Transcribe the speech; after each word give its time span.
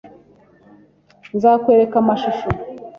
Nzakwereka 1.35 1.95
amashusho. 1.99 2.47